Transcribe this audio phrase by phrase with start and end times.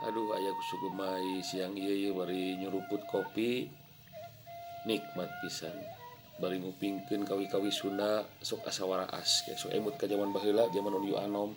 [0.00, 3.68] Aduh ayaku Sugumai siang iya bari nyeruput kopi.
[4.88, 5.76] Nikmat pisan.
[6.40, 9.44] Bari ngupingkeun kawi-kawi Sunda sok asa waraas.
[9.44, 11.52] Sok emut ka zaman baheula zaman Unyu Anom.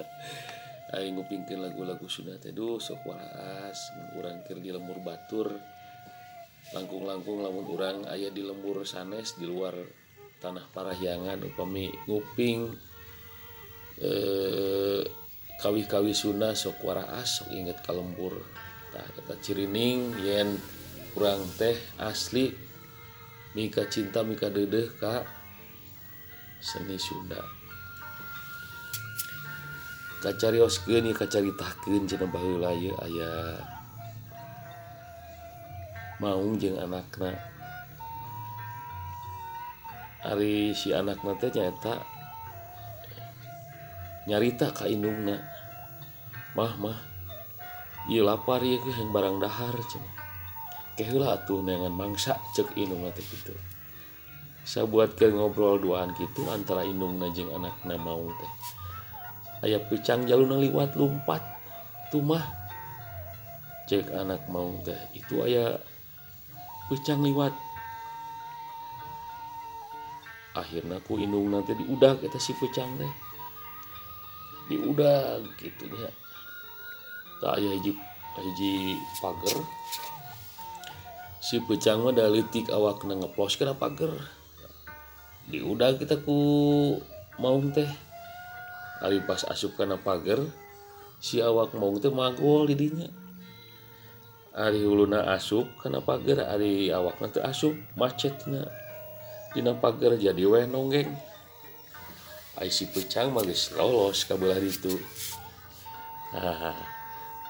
[0.96, 3.92] Aing ngupingkeun lagu-lagu Sunda teh duh sok waraas.
[4.00, 5.52] Mun urang keur di lembur Batur.
[6.72, 9.76] Langkung-langkung lamun urang aya di lembur sanes di luar
[10.40, 12.72] tanah Parahyangan upami nguping
[14.00, 15.21] eh
[15.62, 18.34] kawi-kawi Sunda sok waraas sok inget kalembur.
[18.90, 20.58] Nah, kita cirining yen
[21.14, 22.50] kurang teh asli.
[23.54, 25.22] Mika cinta mika dedeh kak
[26.58, 27.38] seni Sunda.
[30.18, 33.32] Kacarioskeun ya kacaritahkeun cenah baheula ye aya
[36.18, 37.38] maung jeung anakna.
[40.26, 42.02] Ari si anakna teh nyaeta
[44.22, 45.51] nyarita ka indungna
[46.56, 46.98] mah mah.
[48.08, 49.74] Mahmah lapar barang dahar
[50.98, 53.54] keatuhngan mangsa cek gitu
[54.62, 58.52] saya buat ke ngobrol duaan gitu antara Inung najeng anaknya mau teh.
[59.66, 61.42] Aya pucang jalur liwat lumpat
[62.14, 62.42] tumah
[63.90, 65.82] cek anak mau teh itu aya
[66.86, 67.50] pucang liwat.
[70.54, 73.12] Akhirnya ku Inung nanti diudak kita si pucang teh.
[74.70, 76.06] Diudak gitunya.
[77.42, 77.92] hiji
[78.38, 78.72] hiji
[79.18, 79.58] pagar
[81.42, 84.14] si pecang mah dalitik awak ngeplos kena pagar
[85.50, 86.38] diudah kita ku
[87.42, 87.88] mau teh.
[89.02, 90.38] Kali pas asup kena pagar
[91.18, 93.10] si awak mau teh magol didinya.
[94.52, 98.68] Ari huluna asup kena pagar Ari awak nanti asup macetnya
[99.56, 101.08] Dina pagar jadi weh nonggeng.
[102.60, 104.92] Aisi pecang magis lolos kabelah itu
[106.32, 106.76] Nah,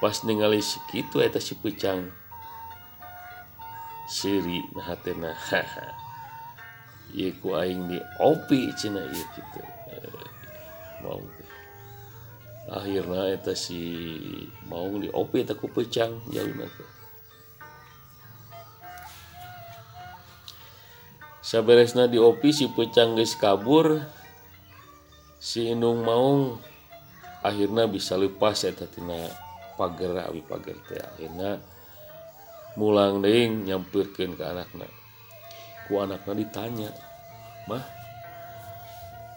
[0.03, 2.11] pas ningali si kitu eta si peucang
[4.11, 5.31] siri nah hatena
[7.13, 9.63] ieu ku aing di opi cenah ieu kitu.
[11.05, 11.51] Maung teh.
[12.73, 13.79] Akhirna eta si
[14.67, 16.91] maung di opi eta ku peucang jaluna teh.
[21.45, 24.01] Saberesna di opi si peucang geus kabur
[25.37, 26.57] si indung maung
[27.45, 29.52] akhirnya bisa lepas eta tina
[29.83, 31.59] pager awi pager teh akhirna
[32.79, 34.87] mulang deing nyampeurkeun ka anakna.
[35.91, 36.95] Ku anakna ditanya
[37.67, 37.83] mah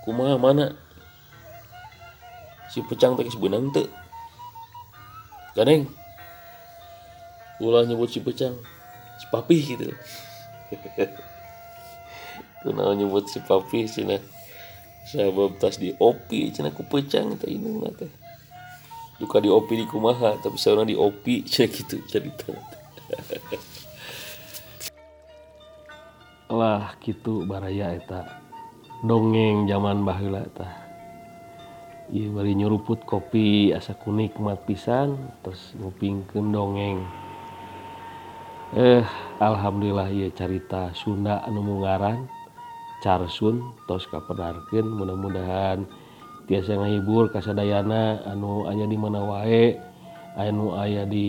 [0.06, 0.70] kumaha mana?
[2.70, 3.90] Si pecang teh geus beunang teu.
[5.58, 5.90] Ganeng
[7.58, 8.54] ulah nyebut si pecang
[9.18, 9.90] si papi gitu.
[12.62, 14.22] Kunaon nyebut si papi cenah
[15.06, 18.10] sabab tas di opi cenah ku pecang teh indungna teh
[19.20, 22.52] duka di OP di kumaha tapi seorang di OP cek gitu cerita.
[26.58, 28.42] Lah gitu baraya eta.
[29.06, 30.86] Dongeng zaman baheula tah
[32.06, 37.02] Iya bari nyuruput kopi asa kunik mat pisan terus ngupingkeun dongeng.
[38.78, 39.02] Eh
[39.42, 42.30] alhamdulillah ieu carita Sunda anu mungaran
[43.02, 45.86] Carsun tos kapedarkeun mudah-mudahan
[46.46, 49.78] tiasa ngahibur kasadayana anu aya di mana wae
[50.38, 51.28] anu aya di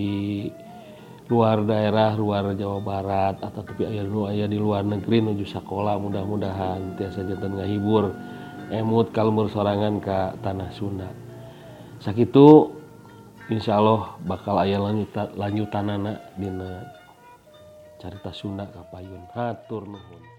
[1.27, 5.99] luar daerah luar Jawa Barat atau tapi aya nu aya di luar negeri nuju sekolah
[5.99, 8.15] mudah-mudahan tiasa jantan ngahibur.
[8.66, 11.06] Emut kalmur sorangan ke tanah Sunda.
[12.03, 12.75] Sakitu
[13.47, 16.82] Insya Allah bakal ayah lanjutan lanjutanana dina
[18.03, 19.22] carita Sunda kapayun.
[19.31, 20.35] Hatur nuhun.